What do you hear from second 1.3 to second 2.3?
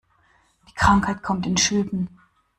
in Schüben.